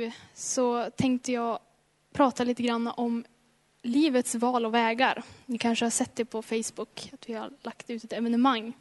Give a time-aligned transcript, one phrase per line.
[0.00, 1.58] nu så tänkte jag
[2.12, 3.24] prata lite grann om
[3.82, 5.22] livets val och vägar.
[5.46, 8.72] Ni kanske har sett det på Facebook, att vi har lagt ut ett evenemang.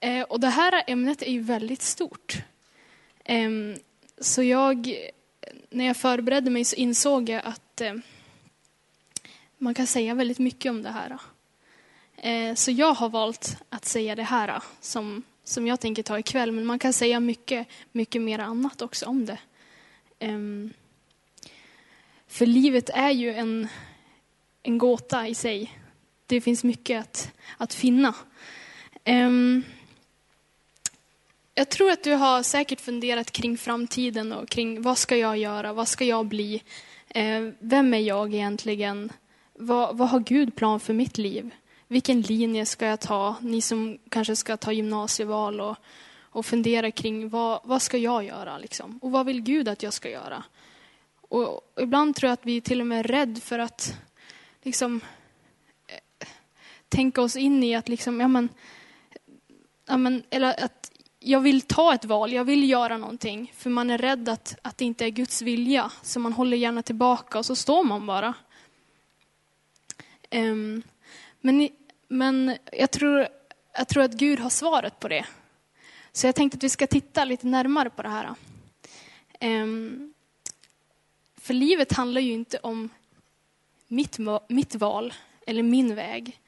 [0.00, 2.36] Eh, och det här ämnet är ju väldigt stort.
[3.24, 3.76] Ehm,
[4.18, 4.94] så jag,
[5.70, 7.94] när jag förberedde mig så insåg jag att eh,
[9.58, 11.18] man kan säga väldigt mycket om det här.
[12.16, 16.52] Eh, så jag har valt att säga det här som, som jag tänker ta ikväll,
[16.52, 19.38] men man kan säga mycket, mycket mer annat också om det.
[22.26, 23.68] För livet är ju en,
[24.62, 25.78] en gåta i sig.
[26.26, 28.14] Det finns mycket att, att finna.
[31.54, 35.72] Jag tror att du har säkert funderat kring framtiden och kring vad ska jag göra,
[35.72, 36.62] vad ska jag bli,
[37.08, 39.12] eh, vem är jag egentligen,
[39.52, 41.50] vad, vad har Gud plan för mitt liv?
[41.88, 43.36] Vilken linje ska jag ta?
[43.40, 45.76] Ni som kanske ska ta gymnasieval och,
[46.34, 48.58] och fundera kring vad, vad ska jag göra?
[48.58, 48.98] Liksom?
[49.02, 50.44] Och vad vill Gud att jag ska göra?
[51.20, 53.98] Och, och ibland tror jag att vi till och med är rädda för att
[54.62, 55.00] liksom,
[55.86, 56.26] eh,
[56.88, 58.48] tänka oss in i att liksom, ja men,
[59.86, 63.52] ja men, eller att jag vill ta ett val, jag vill göra någonting.
[63.56, 65.90] För man är rädd att, att det inte är Guds vilja.
[66.02, 68.34] Så man håller gärna tillbaka och så står man bara.
[70.30, 70.82] Um,
[71.40, 71.68] men,
[72.08, 73.28] men jag, tror,
[73.72, 75.26] jag tror att Gud har svaret på det.
[76.16, 78.34] Så jag tänkte att vi ska titta lite närmare på det här.
[79.40, 80.14] Um,
[81.36, 82.88] för livet handlar ju inte om
[83.88, 85.14] mitt, mitt val
[85.46, 86.40] eller min väg.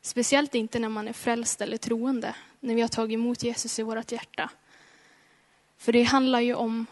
[0.00, 3.82] Speciellt inte när man är frälst eller troende, när vi har tagit emot Jesus i
[3.82, 4.50] vårt hjärta.
[5.78, 6.86] För det handlar ju om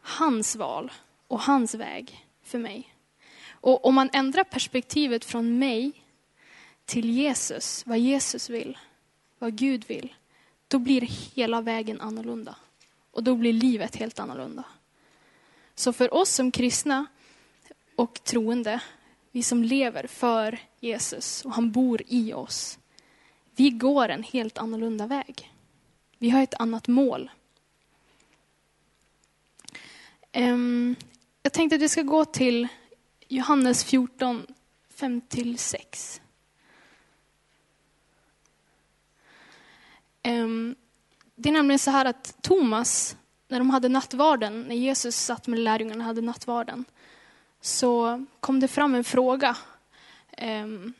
[0.00, 0.92] hans val
[1.26, 2.94] och hans väg för mig.
[3.50, 5.92] Och om man ändrar perspektivet från mig
[6.84, 8.78] till Jesus, vad Jesus vill,
[9.38, 10.14] vad Gud vill,
[10.68, 12.56] då blir hela vägen annorlunda.
[13.10, 14.64] Och då blir livet helt annorlunda.
[15.74, 17.06] Så för oss som kristna
[17.96, 18.80] och troende,
[19.32, 22.78] vi som lever för Jesus och han bor i oss,
[23.56, 25.52] vi går en helt annorlunda väg.
[26.18, 27.30] Vi har ett annat mål.
[30.32, 30.96] Ehm,
[31.42, 32.68] jag tänkte att vi ska gå till
[33.28, 34.46] Johannes 14,
[34.94, 36.20] 5-6.
[40.28, 40.76] Ehm,
[41.34, 43.16] det är nämligen så här att Thomas,
[43.48, 46.84] när de hade nattvarden, när Jesus satt med lärjungarna och hade nattvarden,
[47.60, 49.56] så kom det fram en fråga
[50.30, 50.92] ehm,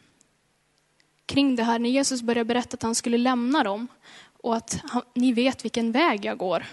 [1.26, 1.78] kring det här.
[1.78, 3.88] När Jesus började berätta att han skulle lämna dem
[4.32, 6.66] och att han, ni vet vilken väg jag går,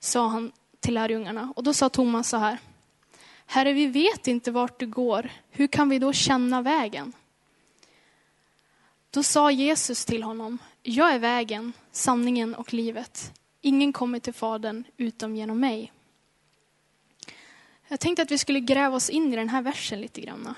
[0.00, 1.52] sa han till lärjungarna.
[1.56, 2.58] Och då sa Thomas så här,
[3.46, 5.30] Herre, vi vet inte vart du går.
[5.50, 7.12] Hur kan vi då känna vägen?
[9.10, 10.58] Då sa Jesus till honom,
[10.88, 13.32] jag är vägen, sanningen och livet.
[13.60, 15.92] Ingen kommer till Fadern utom genom mig.
[17.88, 20.54] Jag tänkte att vi skulle gräva oss in i den här versen lite grann.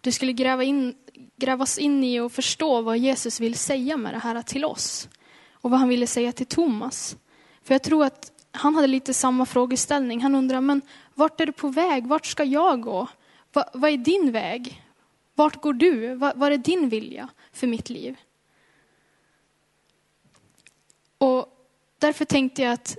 [0.00, 0.94] Du skulle gräva, in,
[1.36, 5.08] gräva oss in i och förstå vad Jesus vill säga med det här till oss.
[5.52, 7.16] Och vad han ville säga till Thomas.
[7.62, 10.20] För jag tror att han hade lite samma frågeställning.
[10.20, 10.82] Han undrar, men
[11.14, 12.06] vart är du på väg?
[12.06, 13.08] Vart ska jag gå?
[13.52, 14.82] Va, vad är din väg?
[15.34, 16.14] Vart går du?
[16.14, 18.16] Va, vad är din vilja för mitt liv?
[21.20, 21.48] Och
[21.98, 22.98] därför tänkte jag att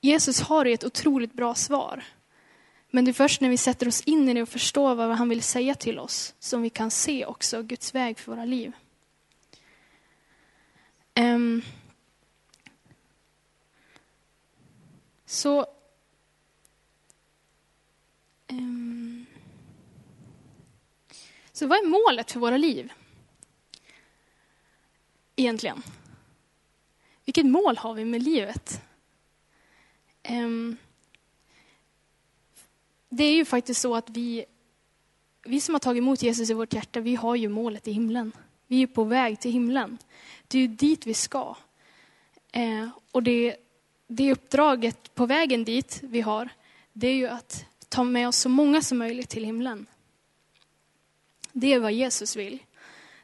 [0.00, 2.04] Jesus har ett otroligt bra svar.
[2.90, 5.28] Men det är först när vi sätter oss in i det och förstår vad han
[5.28, 8.72] vill säga till oss som vi kan se också Guds väg för våra liv.
[11.14, 11.62] Um,
[15.26, 15.66] så
[18.50, 19.26] um,
[21.56, 22.92] Så vad är målet för våra liv?
[25.36, 25.82] Egentligen.
[27.26, 28.80] Vilket mål har vi med livet?
[30.22, 30.76] Ehm,
[33.08, 34.44] det är ju faktiskt så att vi,
[35.44, 38.32] vi som har tagit emot Jesus i vårt hjärta, vi har ju målet i himlen.
[38.66, 39.98] Vi är på väg till himlen.
[40.48, 41.56] Det är ju dit vi ska.
[42.52, 43.56] Ehm, och det,
[44.06, 46.48] det uppdraget på vägen dit vi har,
[46.92, 49.86] det är ju att ta med oss så många som möjligt till himlen.
[51.52, 52.58] Det är vad Jesus vill.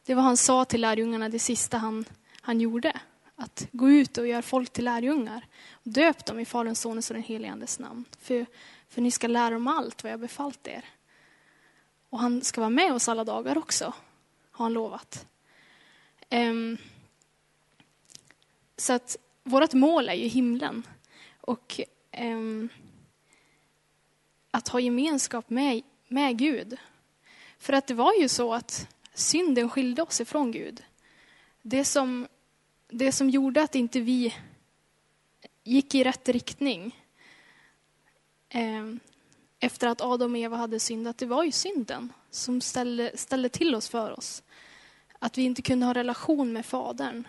[0.05, 2.05] Det var han sa till lärjungarna det sista han,
[2.41, 3.01] han gjorde.
[3.43, 5.47] Att gå ut och göra folk till lärjungar.
[5.83, 8.05] Döp dem i Faderns, Sonens och den helige Andes namn.
[8.21, 8.47] För
[8.93, 10.85] för ni ska lära dem allt vad jag befallt er.
[12.11, 13.95] Och han ska vara med oss alla dagar också,
[14.51, 15.27] har han lovat.
[16.31, 16.77] Um,
[18.77, 20.87] så att vårt mål är ju himlen.
[21.41, 21.81] Och
[22.21, 22.69] um,
[24.51, 26.77] att ha gemenskap med, med Gud.
[27.59, 30.85] För att det var ju så att synden skilde oss ifrån Gud.
[31.63, 32.29] Det som,
[32.93, 34.35] det som gjorde att inte vi
[35.65, 36.97] gick i rätt riktning,
[38.49, 38.87] eh,
[39.61, 43.75] efter att Adam och Eva hade syndat, det var ju synden som ställde, ställde till
[43.75, 44.43] oss för oss.
[45.19, 47.29] Att vi inte kunde ha relation med Fadern.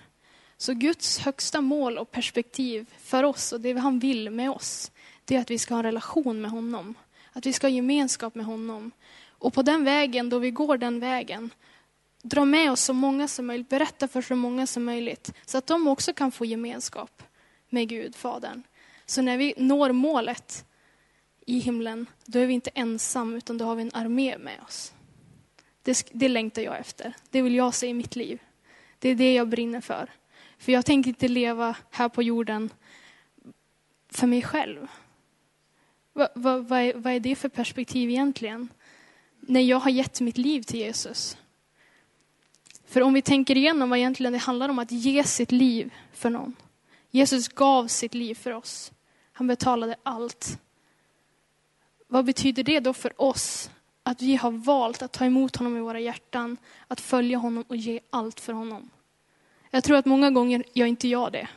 [0.57, 4.92] Så Guds högsta mål och perspektiv för oss och det han vill med oss,
[5.25, 6.95] det är att vi ska ha en relation med honom.
[7.33, 8.92] Att vi ska ha gemenskap med honom.
[9.27, 11.50] Och på den vägen, då vi går den vägen,
[12.24, 15.68] dra med oss så många som möjligt, berätta för så många som möjligt, så att
[15.68, 17.24] de också kan få gemenskap
[17.70, 18.64] med Gud, Fadern.
[19.06, 20.66] Så när vi når målet
[21.46, 24.94] i himlen, då är vi inte ensam, utan då har vi en armé med oss.
[25.81, 27.14] Det, det längtar jag efter.
[27.30, 28.42] Det vill jag se i mitt liv.
[29.00, 30.10] Det är det jag brinner för.
[30.58, 32.69] För jag tänker inte leva här på jorden
[34.10, 34.88] för mig själv.
[36.14, 38.69] Va, va, är, vad är det för perspektiv egentligen?
[39.40, 41.38] När jag har gett mitt liv till Jesus.
[42.85, 46.30] För om vi tänker igenom vad egentligen det handlar om att ge sitt liv för
[46.30, 46.56] någon.
[47.12, 48.91] Jesus gav sitt liv för oss.
[49.33, 50.59] Han betalade allt.
[52.07, 53.69] Vad betyder det då för oss?
[54.03, 56.57] Att vi har valt att ta emot honom i våra hjärtan,
[56.88, 58.89] att följa honom och ge allt för honom.
[59.69, 61.47] Jag tror att många gånger gör inte jag det.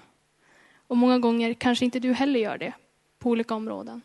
[0.87, 2.73] Och många gånger kanske inte du heller gör det
[3.19, 4.03] på olika områden.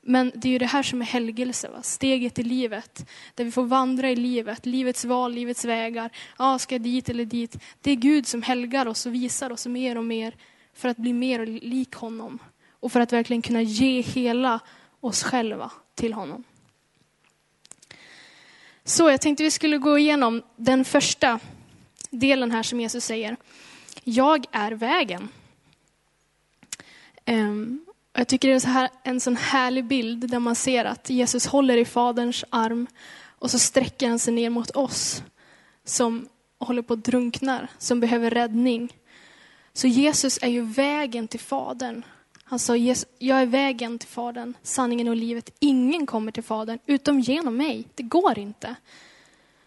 [0.00, 1.82] Men det är ju det här som är helgelse, va?
[1.82, 3.08] steget i livet.
[3.34, 6.10] Där vi får vandra i livet, livets val, livets vägar.
[6.38, 7.56] Ja, ska jag dit eller dit?
[7.80, 10.36] Det är Gud som helgar oss och visar oss mer och mer
[10.74, 12.38] för att bli mer lik honom.
[12.80, 14.60] Och för att verkligen kunna ge hela
[15.00, 16.44] oss själva till honom.
[18.84, 21.40] Så jag tänkte vi skulle gå igenom den första
[22.10, 23.36] delen här som Jesus säger.
[24.04, 25.28] Jag är vägen.
[27.26, 27.84] Um,
[28.18, 31.46] jag tycker det är så här, en sån härlig bild där man ser att Jesus
[31.46, 32.86] håller i Faderns arm
[33.38, 35.22] och så sträcker han sig ner mot oss
[35.84, 36.28] som
[36.58, 38.92] håller på att drunkna, som behöver räddning.
[39.72, 42.02] Så Jesus är ju vägen till Fadern.
[42.44, 42.76] Han sa,
[43.18, 45.50] jag är vägen till Fadern, sanningen och livet.
[45.58, 47.84] Ingen kommer till Fadern utom genom mig.
[47.94, 48.74] Det går inte.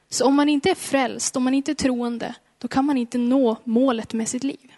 [0.09, 3.17] Så om man inte är frälst, om man inte är troende, då kan man inte
[3.17, 4.71] nå målet med sitt liv.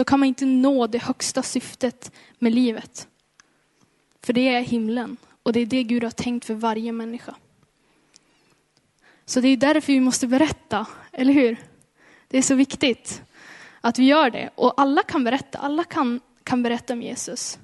[0.00, 3.08] Då kan man inte nå det högsta syftet med livet.
[4.22, 7.34] För det är himlen och det är det Gud har tänkt för varje människa.
[9.24, 11.56] Så det är därför vi måste berätta, eller hur?
[12.28, 13.22] Det är så viktigt
[13.80, 14.50] att vi gör det.
[14.54, 17.58] Och alla kan berätta, alla kan, kan berätta om Jesus.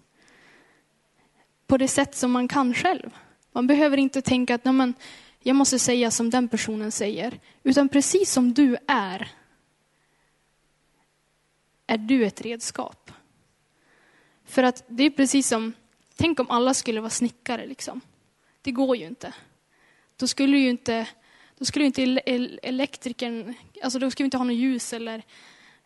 [1.66, 3.10] På det sätt som man kan själv.
[3.52, 4.94] Man behöver inte tänka att men,
[5.42, 7.40] jag måste säga som den personen säger.
[7.62, 9.32] Utan precis som du är,
[11.86, 13.10] är du ett redskap.
[14.44, 15.72] För att det är precis som,
[16.16, 18.00] tänk om alla skulle vara snickare liksom.
[18.62, 19.34] Det går ju inte.
[20.16, 21.08] Då skulle ju inte,
[21.58, 22.02] då skulle inte
[22.62, 25.22] elektrikern, alltså då skulle vi inte ha något ljus eller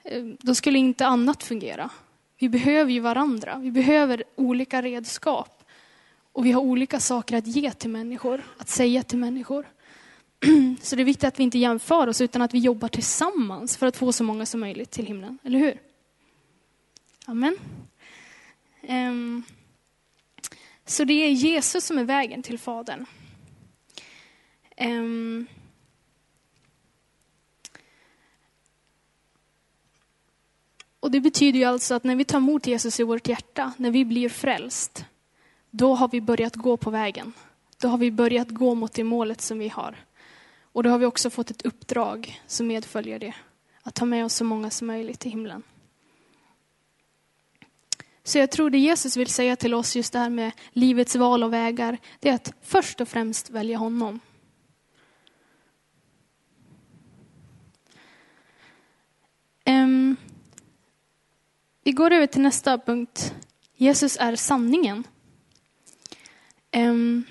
[0.04, 1.90] eh, då skulle inte annat fungera.
[2.38, 3.58] Vi behöver ju varandra.
[3.58, 5.64] Vi behöver olika redskap.
[6.32, 9.66] Och vi har olika saker att ge till människor, att säga till människor.
[10.82, 13.86] Så det är viktigt att vi inte jämför oss utan att vi jobbar tillsammans för
[13.86, 15.89] att få så många som möjligt till himlen, eller hur?
[17.30, 17.56] Amen.
[18.82, 19.42] Um,
[20.84, 23.06] så det är Jesus som är vägen till Fadern.
[24.80, 25.46] Um,
[31.00, 33.90] och det betyder ju alltså att när vi tar emot Jesus i vårt hjärta, när
[33.90, 35.04] vi blir frälst,
[35.70, 37.32] då har vi börjat gå på vägen.
[37.80, 39.96] Då har vi börjat gå mot det målet som vi har.
[40.62, 43.34] Och då har vi också fått ett uppdrag som medföljer det.
[43.82, 45.62] Att ta med oss så många som möjligt till himlen.
[48.22, 51.44] Så jag tror det Jesus vill säga till oss just det här med livets val
[51.44, 54.20] och vägar, det är att först och främst välja honom.
[59.66, 60.16] Um,
[61.82, 63.34] vi går över till nästa punkt.
[63.74, 65.04] Jesus är sanningen.
[66.76, 67.24] Um,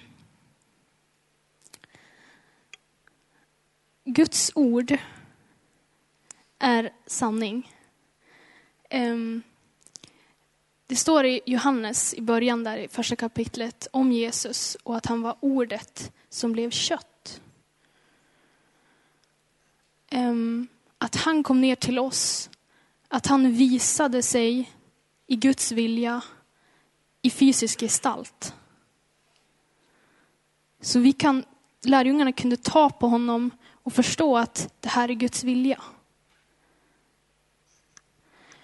[4.06, 4.98] Guds ord
[6.60, 7.72] är sanning.
[8.92, 9.44] Um,
[10.90, 15.22] det står i Johannes i början där i första kapitlet om Jesus och att han
[15.22, 17.42] var ordet som blev kött.
[20.98, 22.50] Att han kom ner till oss,
[23.08, 24.72] att han visade sig
[25.28, 26.22] i Guds vilja
[27.22, 28.54] i fysisk gestalt.
[30.82, 31.44] Så vi kan,
[31.86, 35.82] lärjungarna kunde ta på honom och förstå att det här är Guds vilja.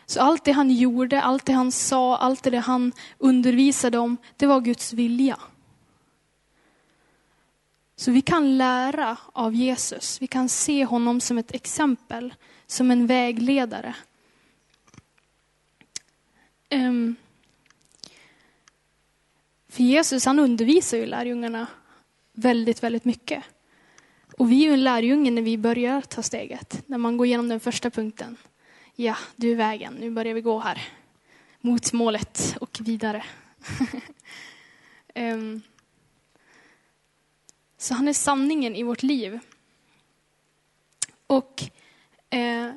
[0.05, 4.47] Så allt det han gjorde, allt det han sa, allt det han undervisade om, det
[4.47, 5.39] var Guds vilja.
[7.95, 10.21] Så vi kan lära av Jesus.
[10.21, 12.33] Vi kan se honom som ett exempel,
[12.67, 13.95] som en vägledare.
[16.71, 17.15] Um,
[19.75, 21.67] För Jesus han undervisar ju lärjungarna
[22.33, 23.43] väldigt, väldigt mycket.
[24.37, 26.83] Och vi är ju en lärjunge när vi börjar ta steget.
[26.87, 28.37] När man går igenom den första punkten.
[28.97, 30.87] Ja, du är vägen, nu börjar vi gå här.
[31.61, 33.25] Mot målet och vidare.
[35.15, 35.61] um,
[37.77, 39.39] så han är sanningen i vårt liv.
[41.27, 41.63] Och
[42.29, 42.71] eh,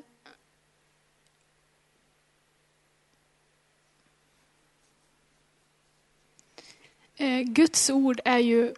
[7.17, 8.75] eh, Guds ord är ju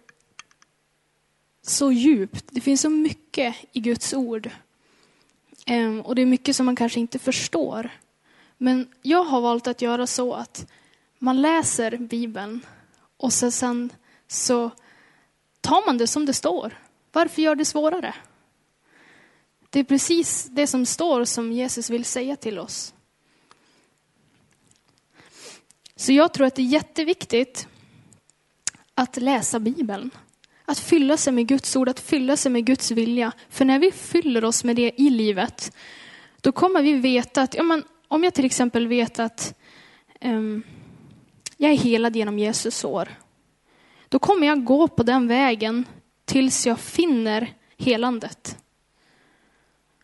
[1.61, 2.45] så djupt.
[2.51, 4.49] Det finns så mycket i Guds ord.
[5.71, 7.89] Ehm, och det är mycket som man kanske inte förstår.
[8.57, 10.71] Men jag har valt att göra så att
[11.19, 12.65] man läser Bibeln
[13.17, 13.89] och så sen
[14.27, 14.71] så
[15.61, 16.79] tar man det som det står.
[17.11, 18.15] Varför gör det svårare?
[19.69, 22.93] Det är precis det som står som Jesus vill säga till oss.
[25.95, 27.67] Så jag tror att det är jätteviktigt
[28.93, 30.11] att läsa Bibeln.
[30.65, 33.31] Att fylla sig med Guds ord, att fylla sig med Guds vilja.
[33.49, 35.75] För när vi fyller oss med det i livet,
[36.41, 39.55] då kommer vi veta att, ja, men, om jag till exempel vet att
[40.21, 40.63] um,
[41.57, 43.09] jag är helad genom Jesus sår,
[44.09, 45.85] då kommer jag gå på den vägen
[46.25, 48.57] tills jag finner helandet.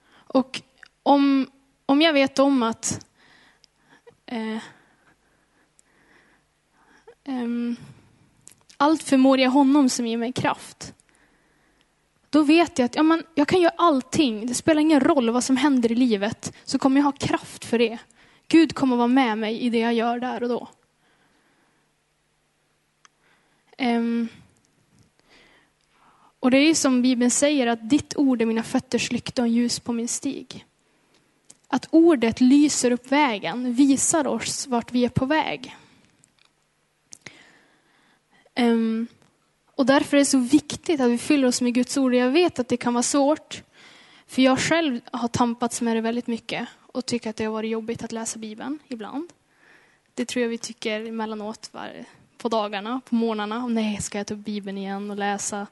[0.10, 0.62] Och
[1.04, 1.52] om,
[1.86, 3.06] om jag vet om att
[4.26, 4.58] eh,
[7.26, 7.76] um,
[8.78, 10.94] allt förmår jag honom som ger mig kraft.
[12.30, 14.46] Då vet jag att ja, man, jag kan göra allting.
[14.46, 17.80] Det spelar ingen roll vad som händer i livet, så kommer jag ha kraft för
[17.80, 17.98] det.
[18.48, 20.70] Gud kommer vara med mig i det jag gör där och då.
[23.78, 24.28] Um,
[26.40, 29.80] och det är som Bibeln säger, att ditt ord är mina fötters lykta och ljus
[29.80, 30.66] på min stig.
[31.68, 35.76] Att ordet lyser upp vägen, visar oss vart vi är på väg.
[38.60, 39.08] Um,
[39.76, 42.14] och därför är det så viktigt att vi fyller oss med Guds ord.
[42.14, 43.64] Jag vet att det kan vara svårt,
[44.28, 47.72] för jag själv har tampats med det väldigt mycket och tycker att det har varit
[47.72, 49.30] jobbigt att läsa Bibeln ibland.
[50.14, 51.72] Det tror jag vi tycker emellanåt
[52.38, 53.68] på dagarna, på morgnarna.
[53.68, 55.68] Nej, ska jag ta upp Bibeln igen och läsa?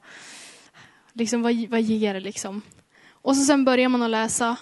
[1.12, 2.62] Liksom, vad, vad ger det liksom?
[3.08, 4.56] Och så sen börjar man att läsa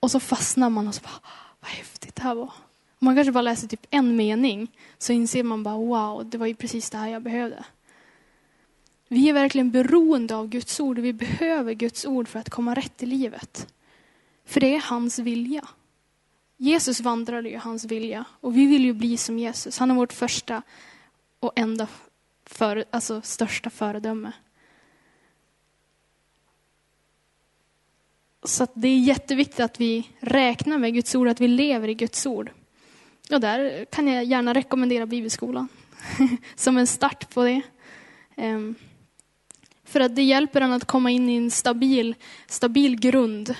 [0.00, 2.52] och så fastnar man och så bara, ah, vad häftigt det här var.
[2.98, 4.68] Man kanske bara läser typ en mening
[5.02, 7.64] så inser man bara, wow, det var ju precis det här jag behövde.
[9.08, 12.74] Vi är verkligen beroende av Guds ord och vi behöver Guds ord för att komma
[12.74, 13.74] rätt i livet.
[14.44, 15.68] För det är hans vilja.
[16.56, 19.78] Jesus vandrade ju hans vilja och vi vill ju bli som Jesus.
[19.78, 20.62] Han är vårt första
[21.40, 21.88] och enda,
[22.44, 24.32] för, alltså största föredöme.
[28.42, 32.26] Så det är jätteviktigt att vi räknar med Guds ord, att vi lever i Guds
[32.26, 32.50] ord.
[33.32, 35.68] Och där kan jag gärna rekommendera Bibelskolan
[36.54, 37.62] som en start på det.
[38.36, 38.74] Ehm,
[39.84, 42.14] för att det hjälper en att komma in i en stabil,
[42.46, 43.54] stabil grund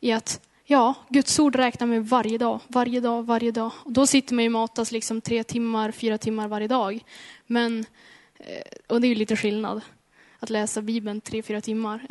[0.00, 3.72] i att ja, Guds ord räknar med varje dag, varje dag, varje dag.
[3.84, 7.04] Och då sitter man ju matas liksom tre timmar, fyra timmar varje dag.
[7.46, 7.84] Men,
[8.38, 9.80] eh, och det är ju lite skillnad
[10.38, 12.06] att läsa Bibeln tre, fyra timmar.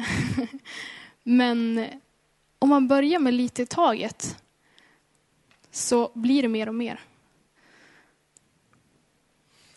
[1.24, 1.90] Men eh,
[2.60, 4.38] om man börjar med lite i taget
[5.72, 7.00] så blir det mer och mer.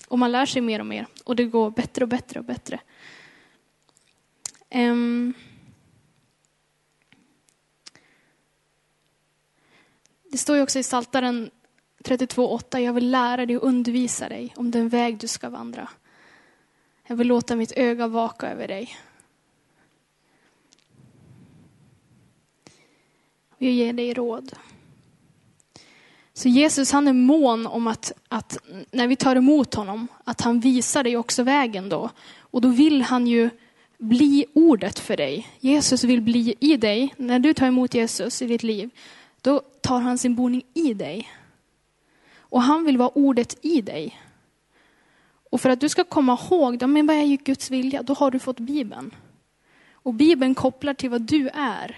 [0.09, 2.81] Och man lär sig mer och mer och det går bättre och bättre och bättre.
[4.71, 5.35] Um,
[10.31, 11.51] det står ju också i Psaltaren
[12.05, 15.89] 32.8, jag vill lära dig och undervisa dig om den väg du ska vandra.
[17.07, 18.97] Jag vill låta mitt öga vaka över dig.
[23.51, 24.53] Och jag ger dig råd.
[26.37, 28.59] Så Jesus han är mån om att, att
[28.91, 32.11] när vi tar emot honom, att han visar dig också vägen då.
[32.39, 33.51] Och då vill han ju
[33.99, 35.49] bli ordet för dig.
[35.61, 37.15] Jesus vill bli i dig.
[37.17, 38.91] När du tar emot Jesus i ditt liv,
[39.41, 41.29] då tar han sin boning i dig.
[42.37, 44.21] Och han vill vara ordet i dig.
[45.51, 48.03] Och för att du ska komma ihåg, då, men vad är Guds vilja?
[48.03, 49.15] Då har du fått Bibeln.
[49.93, 51.97] Och Bibeln kopplar till vad du är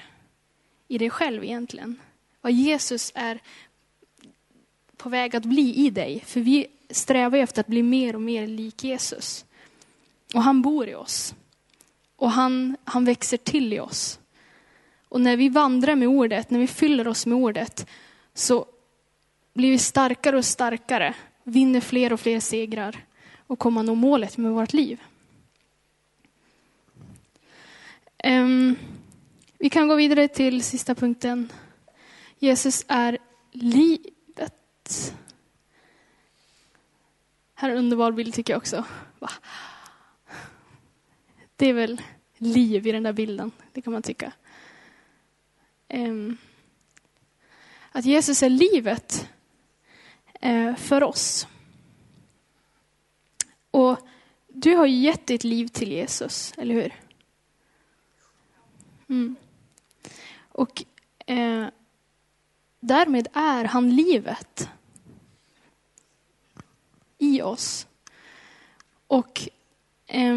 [0.88, 2.00] i dig själv egentligen.
[2.40, 3.40] Vad Jesus är
[4.97, 6.23] på väg att bli i dig.
[6.26, 9.45] För vi strävar efter att bli mer och mer lik Jesus.
[10.35, 11.35] Och han bor i oss.
[12.17, 14.19] Och han, han växer till i oss.
[15.09, 17.87] Och när vi vandrar med ordet, när vi fyller oss med ordet,
[18.35, 18.67] så
[19.55, 23.05] blir vi starkare och starkare, vinner fler och fler segrar
[23.47, 25.00] och kommer nå målet med vårt liv.
[28.25, 28.76] Um,
[29.59, 31.53] vi kan gå vidare till sista punkten.
[32.38, 33.19] Jesus är
[34.87, 35.14] livet.
[37.55, 38.85] Här är en underbar bild tycker jag också.
[39.19, 39.31] Va?
[41.57, 42.02] Det är väl
[42.38, 44.33] liv i den där bilden, det kan man tycka.
[45.88, 46.37] Um,
[47.93, 49.28] att Jesus är livet
[50.45, 51.47] uh, för oss.
[53.71, 53.99] Och
[54.49, 56.95] du har gett ditt liv till Jesus, eller hur?
[59.09, 59.37] Mm.
[60.49, 60.85] Och
[61.26, 61.66] eh,
[62.81, 64.71] därmed är han livet
[67.35, 67.87] i oss.
[69.06, 69.49] Och
[70.06, 70.37] eh,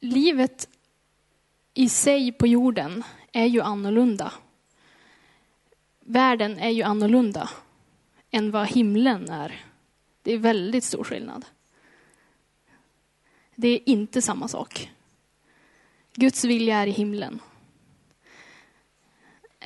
[0.00, 0.68] livet
[1.74, 4.32] i sig på jorden är ju annorlunda.
[6.00, 7.50] Världen är ju annorlunda
[8.30, 9.64] än vad himlen är.
[10.22, 11.44] Det är väldigt stor skillnad.
[13.54, 14.90] Det är inte samma sak.
[16.14, 17.40] Guds vilja är i himlen.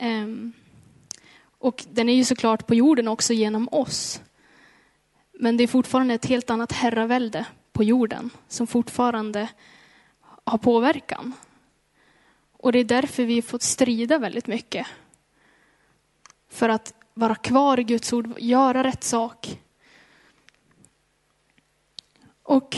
[0.01, 0.53] Um,
[1.61, 4.21] och den är ju såklart på jorden också genom oss.
[5.33, 9.49] Men det är fortfarande ett helt annat herravälde på jorden som fortfarande
[10.45, 11.33] har påverkan.
[12.53, 14.87] Och det är därför vi fått strida väldigt mycket.
[16.49, 19.61] För att vara kvar i Guds ord, göra rätt sak.
[22.43, 22.77] Och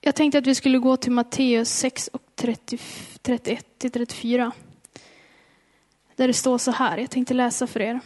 [0.00, 2.78] jag tänkte att vi skulle gå till Matteus 6 och 30,
[3.22, 4.52] 31 till 34.
[6.20, 8.00] Där det står så här, jag tänkte läsa för er.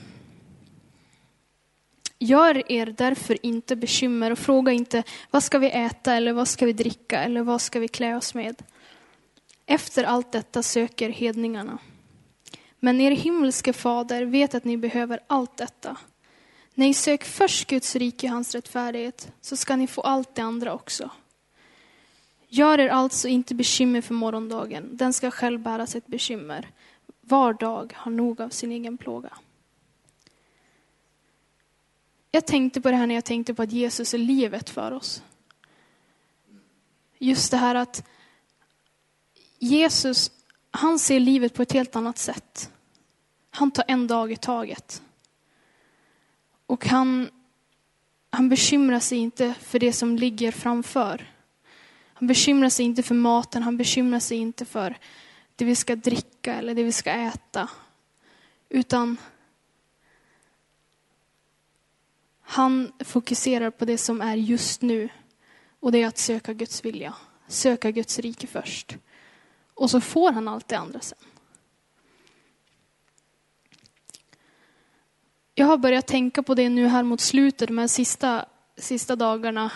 [2.18, 6.66] Gör er därför inte bekymmer och fråga inte vad ska vi äta eller vad ska
[6.66, 8.62] vi dricka eller vad ska vi klä oss med.
[9.66, 11.78] Efter allt detta söker hedningarna.
[12.80, 15.96] Men er himmelske fader vet att ni behöver allt detta.
[16.74, 20.74] Nej, sök först Guds rike och hans rättfärdighet, så ska ni få allt det andra
[20.74, 21.10] också.
[22.48, 26.68] Gör er alltså inte bekymmer för morgondagen, den ska själv bära sitt bekymmer.
[27.26, 29.38] Var dag har nog av sin egen plåga.
[32.30, 35.22] Jag tänkte på det här när jag tänkte på att Jesus är livet för oss.
[37.18, 38.06] Just det här att
[39.58, 40.30] Jesus,
[40.70, 42.70] han ser livet på ett helt annat sätt.
[43.50, 45.02] Han tar en dag i taget.
[46.66, 47.30] Och han,
[48.30, 51.32] han bekymrar sig inte för det som ligger framför.
[52.14, 54.98] Han bekymrar sig inte för maten, han bekymrar sig inte för
[55.56, 57.68] det vi ska dricka eller det vi ska äta.
[58.68, 59.16] Utan
[62.40, 65.08] han fokuserar på det som är just nu.
[65.80, 67.14] Och det är att söka Guds vilja.
[67.46, 68.96] Söka Guds rike först.
[69.74, 71.18] Och så får han allt det andra sen.
[75.54, 79.72] Jag har börjat tänka på det nu här mot slutet, de här sista, sista dagarna,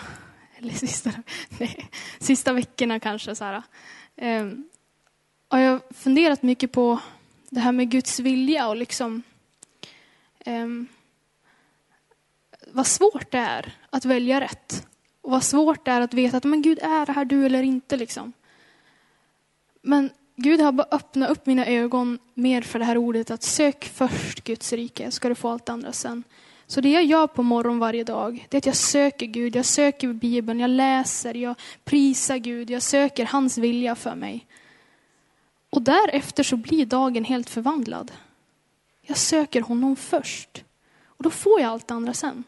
[0.57, 1.11] eller sista,
[1.59, 1.89] nej,
[2.19, 3.35] sista veckorna kanske.
[3.35, 3.63] Så här.
[4.15, 4.69] Ehm,
[5.49, 6.99] har jag har funderat mycket på
[7.49, 9.23] det här med Guds vilja och liksom
[10.45, 10.87] um,
[12.71, 14.87] vad svårt det är att välja rätt.
[15.21, 17.63] Och vad svårt det är att veta att men Gud, är det här du eller
[17.63, 17.97] inte?
[17.97, 18.33] Liksom.
[19.81, 23.85] Men Gud har bara öppnat upp mina ögon mer för det här ordet att sök
[23.85, 26.23] först Guds rike, ska du få allt andra sen.
[26.67, 29.65] Så det jag gör på morgon varje dag, det är att jag söker Gud, jag
[29.65, 34.45] söker Bibeln, jag läser, jag prisar Gud, jag söker hans vilja för mig.
[35.69, 38.11] Och därefter så blir dagen helt förvandlad.
[39.01, 40.63] Jag söker honom först.
[41.05, 42.43] Och då får jag allt det andra sen.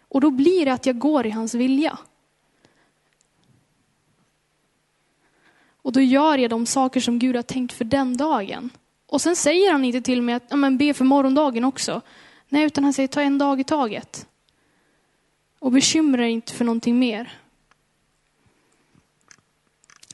[0.00, 1.98] Och då blir det att jag går i hans vilja.
[5.82, 8.70] Och då gör jag de saker som Gud har tänkt för den dagen.
[9.06, 12.00] Och sen säger han inte till mig att ja, men be för morgondagen också.
[12.48, 14.26] Nej, utan han säger ta en dag i taget.
[15.58, 17.38] Och bekymra dig inte för någonting mer.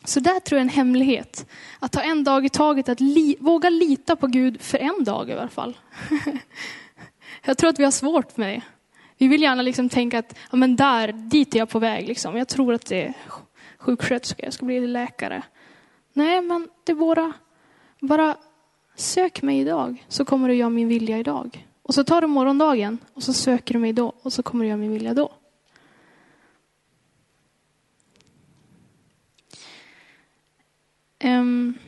[0.07, 1.47] Så där tror jag är en hemlighet.
[1.79, 5.31] Att ta en dag i taget, att li våga lita på Gud för en dag
[5.31, 5.79] i alla fall.
[7.45, 8.62] jag tror att vi har svårt med det.
[9.19, 12.09] Vi vill gärna liksom tänka att ja, men där, dit är jag på väg.
[12.09, 12.37] Liksom.
[12.37, 13.14] Jag tror att det är
[13.79, 15.42] sjuksköterska, jag ska bli läkare.
[16.12, 17.33] Nej, men det är bara,
[18.01, 18.37] bara
[18.97, 21.66] sök mig idag så kommer du göra min vilja idag.
[21.83, 24.69] Och så tar du morgondagen och så söker du mig då och så kommer du
[24.69, 25.33] göra min vilja då.
[31.24, 31.79] Um,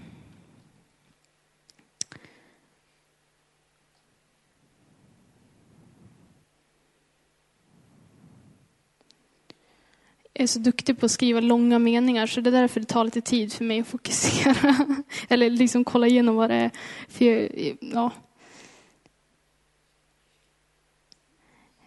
[10.38, 13.20] är så duktig på att skriva långa meningar så det är därför det tar lite
[13.20, 14.76] tid för mig att fokusera.
[15.28, 16.70] Eller liksom kolla igenom vad det är.
[17.08, 18.12] För jag, ja.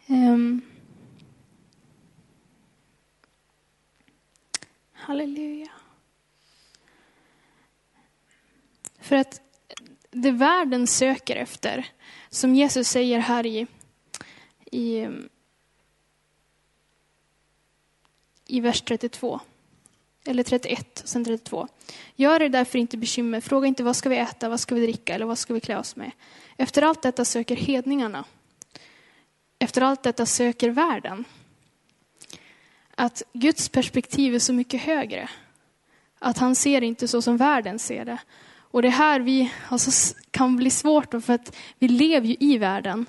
[0.07, 0.61] Um.
[4.93, 5.80] Halleluja.
[9.11, 9.41] För att
[10.11, 11.87] det världen söker efter,
[12.29, 13.67] som Jesus säger här i,
[14.71, 15.07] i
[18.47, 19.39] i vers 32.
[20.25, 21.67] Eller 31, sen 32.
[22.15, 25.15] Gör er därför inte bekymmer, fråga inte vad ska vi äta, vad ska vi dricka
[25.15, 26.11] eller vad ska vi klä oss med.
[26.57, 28.25] Efter allt detta söker hedningarna.
[29.59, 31.25] Efter allt detta söker världen.
[32.95, 35.29] Att Guds perspektiv är så mycket högre.
[36.19, 38.19] Att han ser inte så som världen ser det.
[38.71, 42.35] Och det är här vi alltså, kan bli svårt då för att vi lever ju
[42.39, 43.05] i världen.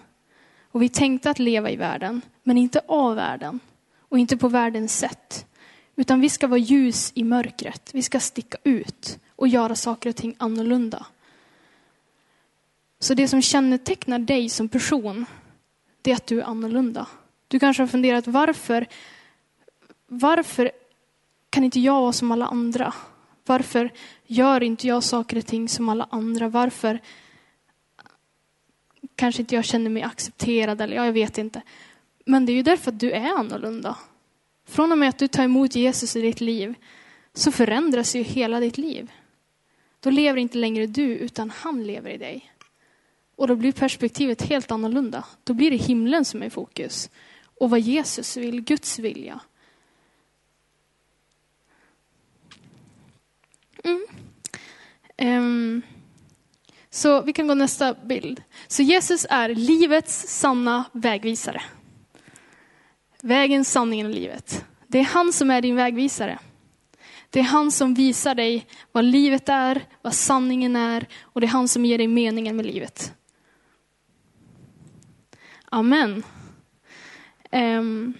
[0.72, 3.60] Och vi tänkte att leva i världen, men inte av världen.
[3.98, 5.46] Och inte på världens sätt.
[5.96, 7.90] Utan vi ska vara ljus i mörkret.
[7.94, 11.06] Vi ska sticka ut och göra saker och ting annorlunda.
[12.98, 15.26] Så det som kännetecknar dig som person,
[16.02, 17.06] det är att du är annorlunda.
[17.48, 18.86] Du kanske har funderat varför,
[20.06, 20.70] varför
[21.50, 22.94] kan inte jag vara som alla andra?
[23.46, 23.92] Varför
[24.26, 26.48] gör inte jag saker och ting som alla andra?
[26.48, 27.00] Varför
[29.14, 30.80] kanske inte jag känner mig accepterad?
[30.80, 31.62] Eller ja, jag vet inte.
[32.26, 33.96] Men det är ju därför att du är annorlunda.
[34.66, 36.74] Från och med att du tar emot Jesus i ditt liv
[37.34, 39.12] så förändras ju hela ditt liv.
[40.00, 42.52] Då lever inte längre du, utan han lever i dig.
[43.36, 45.24] Och då blir perspektivet helt annorlunda.
[45.44, 47.10] Då blir det himlen som är i fokus.
[47.58, 49.40] Och vad Jesus vill, Guds vilja.
[53.84, 54.06] Mm.
[55.18, 55.82] Um.
[56.94, 58.42] Så vi kan gå nästa bild.
[58.68, 61.62] Så Jesus är livets sanna vägvisare.
[63.22, 64.64] Vägen, sanningen och livet.
[64.86, 66.38] Det är han som är din vägvisare.
[67.30, 71.48] Det är han som visar dig vad livet är, vad sanningen är och det är
[71.48, 73.14] han som ger dig meningen med livet.
[75.64, 76.22] Amen.
[77.52, 78.14] Um,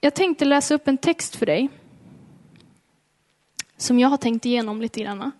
[0.00, 1.68] jag tänkte läsa upp en text för dig
[3.82, 5.32] som jag har tänkt igenom lite grann.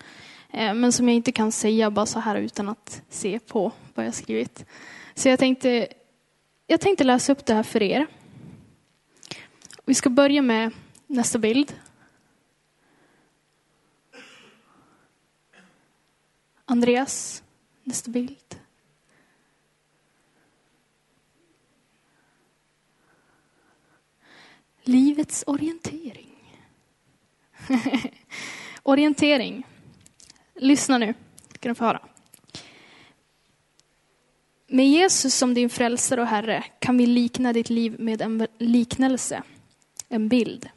[0.51, 4.07] Eh, men som jag inte kan säga bara så här utan att se på vad
[4.07, 4.65] jag skrivit.
[5.15, 5.89] Så jag tänkte,
[6.67, 8.07] jag tänkte läsa upp det här för er.
[9.85, 10.71] Vi ska börja med
[11.07, 11.75] nästa bild.
[16.65, 17.43] Andreas,
[17.85, 18.37] nästa bild.
[24.83, 26.29] Livets orientering.
[28.93, 29.67] orientering.
[30.55, 31.15] Lyssna nu,
[31.55, 32.01] ska du få höra.
[34.67, 39.43] Med Jesus som din frälsare och Herre kan vi likna ditt liv med en liknelse,
[40.09, 40.69] en bild.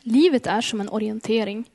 [0.00, 1.70] Livet är som en orientering.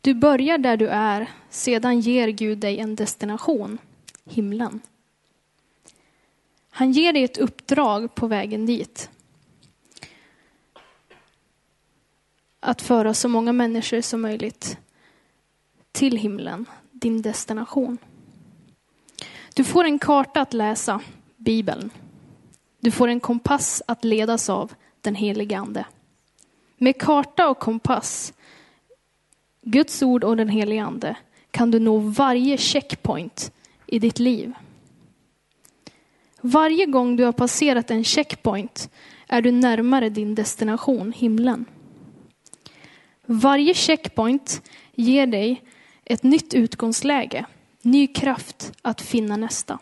[0.00, 3.78] Du börjar där du är, sedan ger Gud dig en destination,
[4.24, 4.80] himlen.
[6.70, 9.10] Han ger dig ett uppdrag på vägen dit.
[12.64, 14.78] Att föra så många människor som möjligt
[15.92, 17.98] till himlen, din destination.
[19.54, 21.00] Du får en karta att läsa,
[21.36, 21.90] Bibeln.
[22.80, 25.84] Du får en kompass att ledas av, den helige Ande.
[26.76, 28.32] Med karta och kompass,
[29.62, 31.16] Guds ord och den helige Ande
[31.50, 33.52] kan du nå varje checkpoint
[33.86, 34.52] i ditt liv.
[36.40, 38.90] Varje gång du har passerat en checkpoint
[39.28, 41.64] är du närmare din destination, himlen.
[43.32, 45.62] Varje checkpoint ger dig
[46.04, 47.44] ett nytt utgångsläge,
[47.82, 49.78] ny kraft att finna nästa.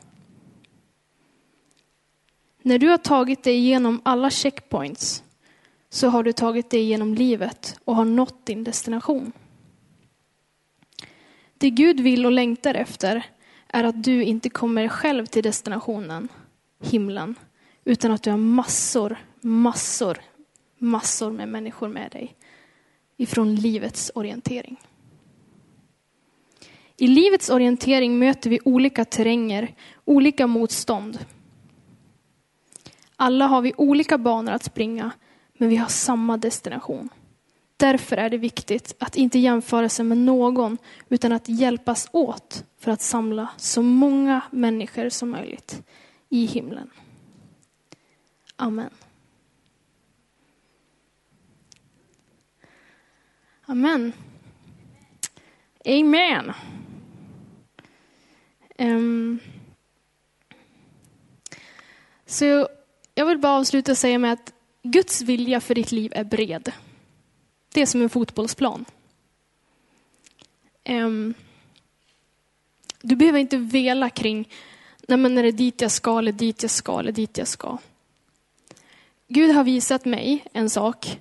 [2.62, 5.24] När du har tagit dig igenom alla checkpoints
[5.88, 9.32] så har du tagit dig igenom livet och har nått din destination.
[11.58, 13.26] Det Gud vill och längtar efter
[13.68, 16.28] är att du inte kommer själv till destinationen,
[16.82, 17.34] himlen,
[17.84, 20.18] utan att du har massor, massor,
[20.78, 22.36] massor med människor med dig
[23.20, 24.80] ifrån livets orientering.
[26.96, 31.18] I livets orientering möter vi olika terränger, olika motstånd.
[33.16, 35.10] Alla har vi olika banor att springa,
[35.52, 37.08] men vi har samma destination.
[37.76, 40.78] Därför är det viktigt att inte jämföra sig med någon,
[41.08, 45.82] utan att hjälpas åt för att samla så många människor som möjligt
[46.28, 46.90] i himlen.
[48.56, 48.90] Amen.
[53.70, 54.12] Amen.
[55.84, 56.52] Amen.
[58.78, 59.38] Um,
[62.26, 62.68] så
[63.14, 64.52] jag vill bara avsluta och säga med att
[64.82, 66.72] Guds vilja för ditt liv är bred.
[67.72, 68.84] Det är som en fotbollsplan.
[70.88, 71.34] Um,
[73.02, 74.48] du behöver inte vela kring,
[75.08, 77.78] nej men är det dit jag ska, eller dit jag ska, eller dit jag ska.
[79.28, 81.20] Gud har visat mig en sak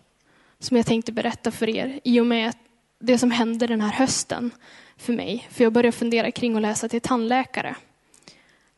[0.59, 2.53] som jag tänkte berätta för er i och med
[2.99, 4.51] det som hände den här hösten
[4.97, 5.47] för mig.
[5.51, 7.75] För jag började fundera kring att läsa till tandläkare.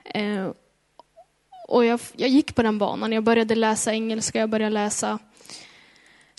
[0.03, 0.51] Eh,
[1.67, 3.11] Och jag, jag gick på den banan.
[3.11, 5.19] Jag började läsa engelska, jag började läsa,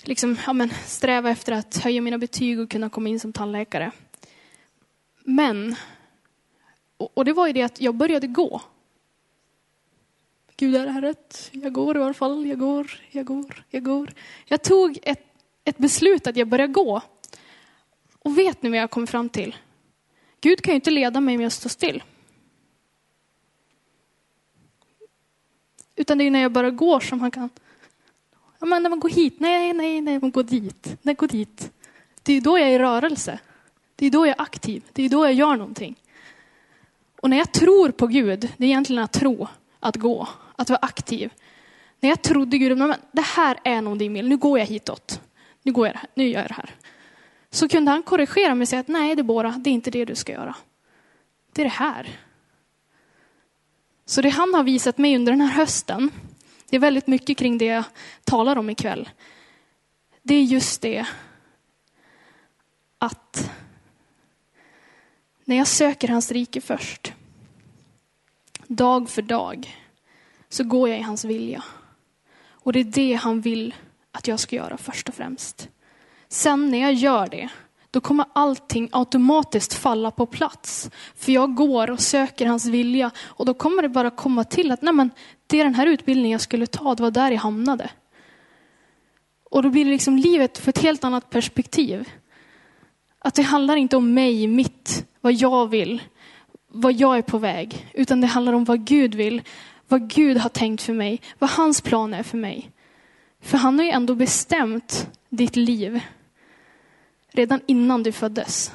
[0.03, 3.91] liksom, ja, men, sträva efter att höja mina betyg och kunna komma in som tandläkare.
[5.25, 5.75] Men,
[6.97, 8.61] och, och det var ju det att jag började gå.
[10.57, 11.49] Gud, är det här rätt?
[11.51, 14.13] Jag går i alla fall, jag går, jag går, jag går.
[14.45, 15.25] Jag tog ett,
[15.63, 17.01] ett beslut att jag börjar gå.
[18.19, 19.55] Och vet ni vad jag kommer fram till?
[20.41, 22.03] Gud kan ju inte leda mig om jag står still.
[25.95, 27.49] Utan det är när jag bara går som han kan.
[28.59, 31.71] Ja, men när man går hit, nej, nej, nej, man går dit, nej, går dit.
[32.23, 33.39] Det är då jag är i rörelse.
[33.95, 34.83] Det är då jag är aktiv.
[34.93, 35.95] Det är då jag gör någonting.
[37.21, 39.47] Och när jag tror på Gud, det är egentligen att tro,
[39.79, 41.31] att gå, att vara aktiv.
[41.99, 45.21] När jag trodde Gud, men det här är nog din nu går jag hitåt.
[45.63, 46.69] Nu, går jag, nu gör jag det här.
[47.49, 50.15] Så kunde han korrigera mig och säga att nej Debora, det är inte det du
[50.15, 50.55] ska göra.
[51.53, 52.19] Det är det här.
[54.05, 56.11] Så det han har visat mig under den här hösten,
[56.69, 57.83] det är väldigt mycket kring det jag
[58.23, 59.09] talar om ikväll.
[60.21, 61.05] Det är just det
[62.97, 63.51] att
[65.45, 67.13] när jag söker hans rike först,
[68.67, 69.83] dag för dag,
[70.49, 71.63] så går jag i hans vilja.
[72.49, 73.73] Och det är det han vill
[74.13, 75.69] att jag ska göra först och främst.
[76.27, 77.49] Sen när jag gör det,
[77.91, 80.89] då kommer allting automatiskt falla på plats.
[81.15, 84.81] För jag går och söker hans vilja och då kommer det bara komma till att
[84.81, 85.09] nej men,
[85.47, 87.89] det är den här utbildningen jag skulle ta, det var där jag hamnade.
[89.51, 92.09] Och då blir det liksom livet för ett helt annat perspektiv.
[93.19, 96.01] Att det handlar inte om mig, mitt, vad jag vill,
[96.67, 99.41] vad jag är på väg, utan det handlar om vad Gud vill,
[99.87, 102.71] vad Gud har tänkt för mig, vad hans plan är för mig.
[103.43, 106.01] För han har ju ändå bestämt ditt liv
[107.31, 108.71] redan innan du föddes.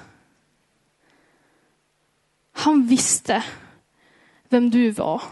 [2.53, 3.45] Han visste
[4.49, 5.23] vem du var.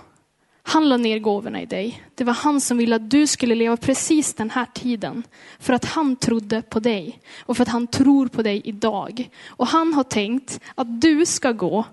[0.62, 2.02] Han la ner gåvorna i dig.
[2.14, 5.22] Det var han som ville att du skulle leva precis den här tiden.
[5.58, 9.30] För att han trodde på dig och för att han tror på dig idag.
[9.46, 11.84] Och han har tänkt att du ska gå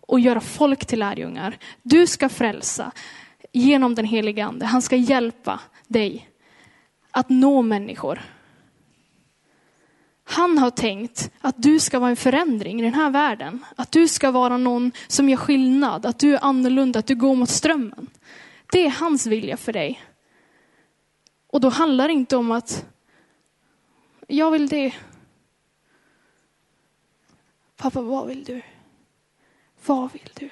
[0.00, 1.58] och göra folk till lärjungar.
[1.82, 2.92] Du ska frälsa
[3.52, 4.66] genom den heliga ande.
[4.66, 6.29] Han ska hjälpa dig
[7.10, 8.20] att nå människor.
[10.24, 13.64] Han har tänkt att du ska vara en förändring i den här världen.
[13.76, 17.34] Att du ska vara någon som gör skillnad, att du är annorlunda, att du går
[17.34, 18.06] mot strömmen.
[18.72, 20.02] Det är hans vilja för dig.
[21.46, 22.86] Och då handlar det inte om att
[24.28, 24.94] jag vill det.
[27.76, 28.62] Pappa, vad vill du?
[29.86, 30.50] Vad vill du?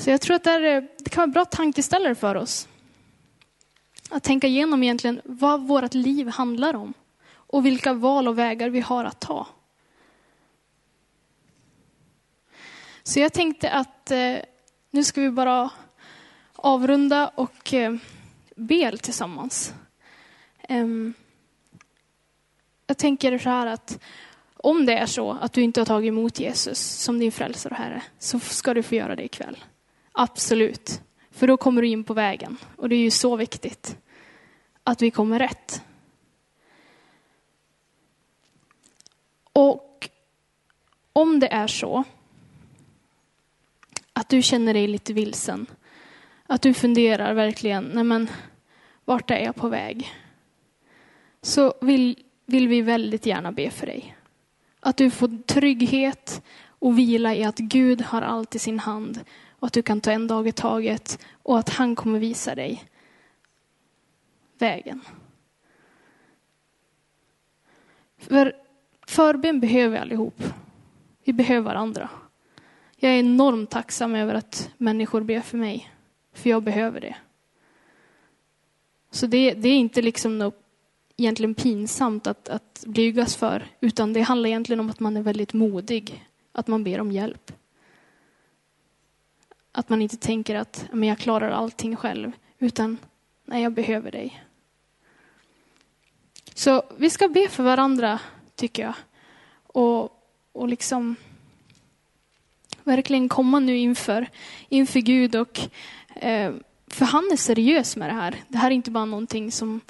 [0.00, 2.68] Så jag tror att det, är, det kan vara en bra tankeställare för oss.
[4.10, 6.94] Att tänka igenom egentligen vad vårt liv handlar om
[7.32, 9.46] och vilka val och vägar vi har att ta.
[13.02, 14.36] Så jag tänkte att eh,
[14.90, 15.70] nu ska vi bara
[16.54, 17.96] avrunda och eh,
[18.54, 19.74] be tillsammans.
[20.68, 21.14] Um,
[22.86, 23.98] jag tänker så här att
[24.56, 27.78] om det är så att du inte har tagit emot Jesus som din frälsare och
[27.78, 29.58] Herre, så ska du få göra det ikväll.
[30.12, 31.02] Absolut.
[31.30, 32.56] För då kommer du in på vägen.
[32.76, 33.96] Och det är ju så viktigt
[34.84, 35.82] att vi kommer rätt.
[39.52, 40.08] Och
[41.12, 42.04] om det är så
[44.12, 45.66] att du känner dig lite vilsen,
[46.46, 48.30] att du funderar verkligen, nej men
[49.04, 50.12] vart är jag på väg?
[51.42, 54.16] Så vill, vill vi väldigt gärna be för dig.
[54.80, 59.20] Att du får trygghet och vila i att Gud har allt i sin hand
[59.60, 62.84] och att du kan ta en dag i taget och att han kommer visa dig
[64.58, 65.00] vägen.
[68.18, 68.56] För
[69.06, 70.42] förbön behöver vi allihop.
[71.24, 72.08] Vi behöver varandra.
[72.96, 75.90] Jag är enormt tacksam över att människor ber för mig,
[76.32, 77.16] för jag behöver det.
[79.10, 80.62] Så det, det är inte liksom något
[81.16, 85.52] egentligen pinsamt att, att blygas för, utan det handlar egentligen om att man är väldigt
[85.52, 87.52] modig, att man ber om hjälp.
[89.72, 92.98] Att man inte tänker att men jag klarar allting själv, utan
[93.44, 94.42] nej, jag behöver dig.
[96.54, 98.18] Så vi ska be för varandra,
[98.54, 98.94] tycker jag.
[99.66, 100.12] Och,
[100.52, 101.16] och liksom
[102.84, 104.26] verkligen komma nu inför,
[104.68, 105.36] inför Gud.
[105.36, 105.60] Och,
[106.14, 106.52] eh,
[106.86, 108.34] för han är seriös med det här.
[108.48, 109.80] Det här är inte bara någonting som,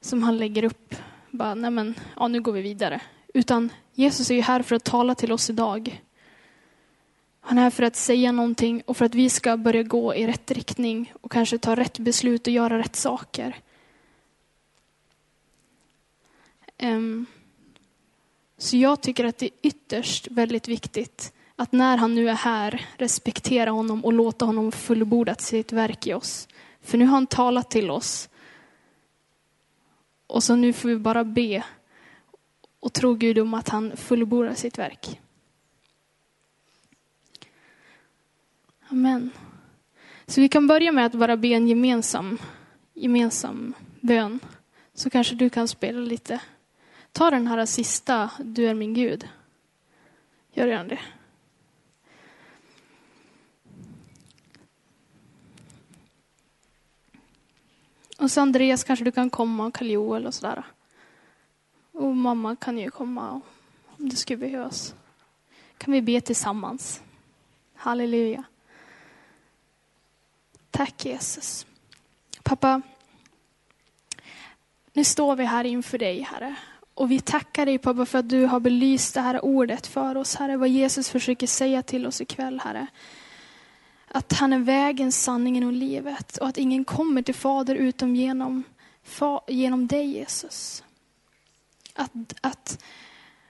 [0.00, 0.94] som han lägger upp.
[1.30, 3.00] Bara, nej men, ja, nu går vi vidare.
[3.34, 6.02] Utan Jesus är ju här för att tala till oss idag.
[7.46, 10.26] Han är här för att säga någonting och för att vi ska börja gå i
[10.26, 13.56] rätt riktning och kanske ta rätt beslut och göra rätt saker.
[16.78, 17.26] Ehm,
[18.58, 22.86] så jag tycker att det är ytterst väldigt viktigt att när han nu är här
[22.96, 26.48] respektera honom och låta honom fullborda sitt verk i oss.
[26.80, 28.28] För nu har han talat till oss.
[30.26, 31.64] Och så nu får vi bara be
[32.80, 35.20] och tro Gud om att han fullbordar sitt verk.
[38.94, 39.30] Amen.
[40.26, 42.38] Så vi kan börja med att bara be en gemensam,
[42.92, 44.40] gemensam bön.
[44.94, 46.40] Så kanske du kan spela lite.
[47.12, 49.28] Ta den här sista, du är min Gud.
[50.52, 51.00] Gör gärna det.
[58.18, 60.64] Och så Andreas kanske du kan komma, och Karl Joel och sådär.
[61.92, 63.40] Och mamma kan ju komma
[63.96, 64.94] om det skulle behövas.
[65.78, 67.02] Kan vi be tillsammans.
[67.74, 68.44] Halleluja.
[70.74, 71.66] Tack Jesus.
[72.42, 72.82] Pappa,
[74.92, 76.54] nu står vi här inför dig Herre.
[76.94, 80.34] Och vi tackar dig pappa för att du har belyst det här ordet för oss
[80.34, 80.56] Herre.
[80.56, 82.86] Vad Jesus försöker säga till oss ikväll Herre.
[84.08, 86.36] Att han är vägen, sanningen och livet.
[86.36, 88.64] Och att ingen kommer till Fader utom genom,
[89.46, 90.84] genom dig Jesus.
[91.94, 92.84] Att, att,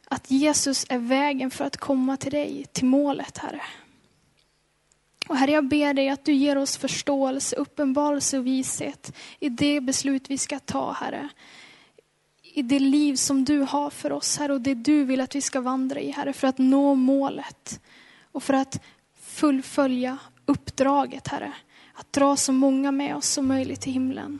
[0.08, 3.62] att Jesus är vägen för att komma till dig, till målet Herre.
[5.28, 9.80] Och Herre, jag ber dig att du ger oss förståelse, uppenbarelse och vishet i det
[9.80, 11.28] beslut vi ska ta, Herre.
[12.42, 15.40] I det liv som du har för oss, Herre, och det du vill att vi
[15.40, 17.80] ska vandra i, Herre, för att nå målet.
[18.32, 18.82] Och för att
[19.20, 21.52] fullfölja uppdraget, Herre.
[21.94, 24.38] Att dra så många med oss som möjligt till himlen.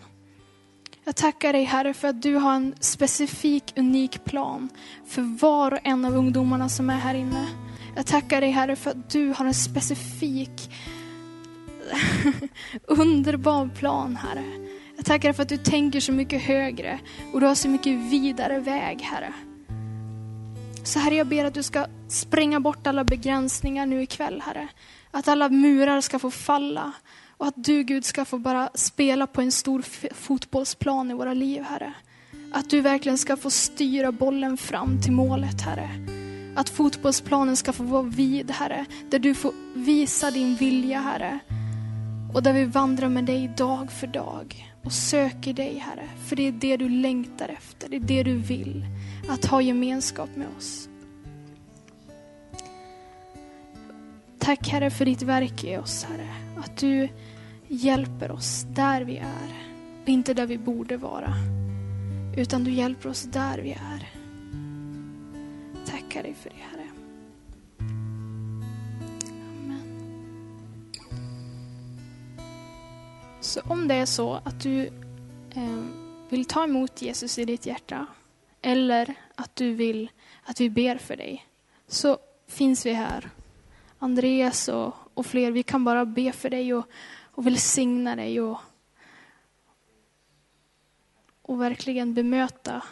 [1.05, 4.69] Jag tackar dig Herre för att du har en specifik, unik plan
[5.07, 7.64] för var och en av ungdomarna som är här inne.
[7.97, 10.71] Jag tackar dig Herre för att du har en specifik,
[12.87, 14.45] underbar plan Herre.
[14.97, 16.99] Jag tackar dig för att du tänker så mycket högre
[17.33, 19.33] och du har så mycket vidare väg Herre.
[20.85, 24.69] Så Herre, jag ber att du ska spränga bort alla begränsningar nu ikväll Herre.
[25.11, 26.93] Att alla murar ska få falla
[27.37, 29.83] och att du Gud ska få bara spela på en stor
[30.15, 31.93] fotbollsplan i våra liv Herre.
[32.53, 36.24] Att du verkligen ska få styra bollen fram till målet Herre.
[36.55, 38.85] Att fotbollsplanen ska få vara vid, Herre.
[39.11, 41.39] Där du får visa din vilja, Herre.
[42.35, 46.09] Och där vi vandrar med dig dag för dag och söker dig, Herre.
[46.27, 48.87] För det är det du längtar efter, det är det du vill.
[49.29, 50.89] Att ha gemenskap med oss.
[54.39, 56.29] Tack Herre för ditt verk i oss, Herre.
[56.59, 57.09] Att du
[57.69, 59.55] hjälper oss där vi är.
[60.07, 61.35] Inte där vi borde vara.
[62.37, 64.24] Utan du hjälper oss där vi är
[66.15, 66.91] tackar dig för det, Herre.
[69.59, 69.85] Amen.
[73.41, 74.87] Så om det är så att du
[75.55, 75.85] eh,
[76.29, 78.07] vill ta emot Jesus i ditt hjärta
[78.63, 80.11] eller att du vill
[80.43, 81.47] att vi ber för dig
[81.87, 83.31] så finns vi här.
[83.99, 86.85] Andreas och, och fler, vi kan bara be för dig och,
[87.23, 88.59] och välsigna dig och,
[91.43, 92.83] och verkligen bemöta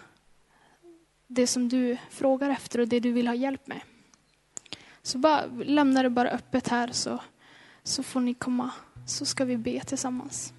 [1.35, 3.81] det som du frågar efter och det du vill ha hjälp med.
[5.03, 7.19] Så bara, lämna det bara öppet här så,
[7.83, 8.71] så får ni komma,
[9.07, 10.53] så ska vi be tillsammans.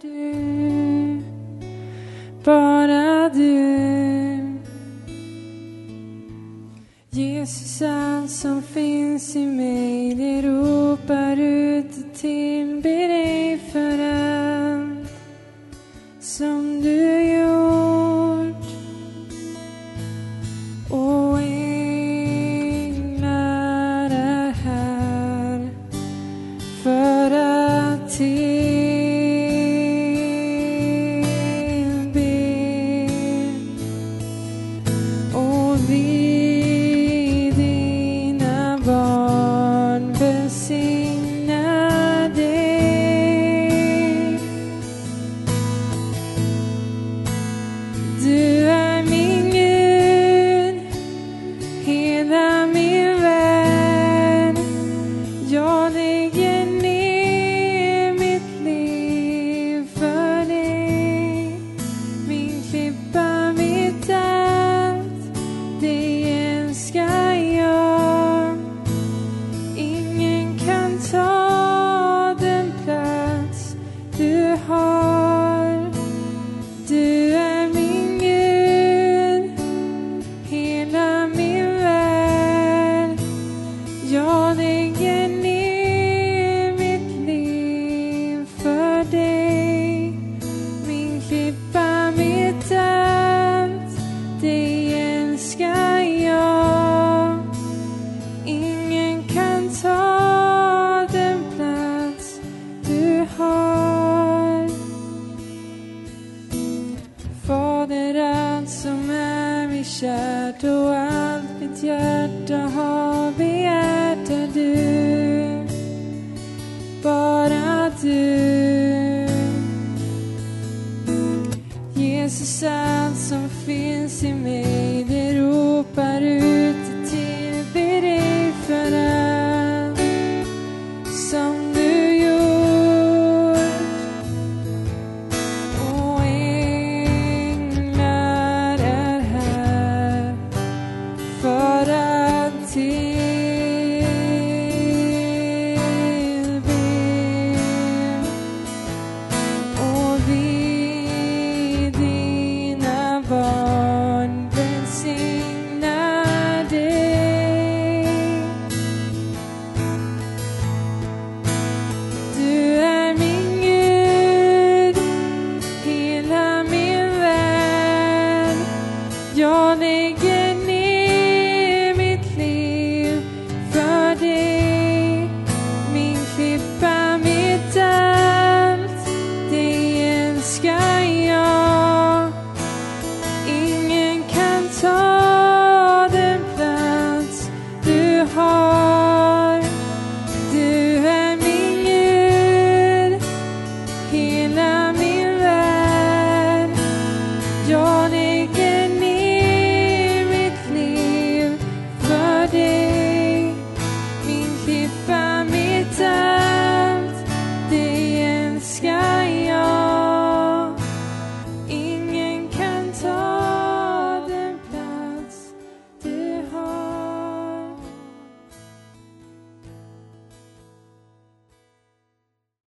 [0.00, 1.22] du,
[2.44, 4.17] bara du.
[7.18, 13.97] Jesus, allt som finns i mig, det ropar ut till, tillber dig för